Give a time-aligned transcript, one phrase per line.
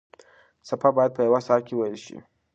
[0.67, 2.17] څپه باید په یوه ساه کې وېل شي.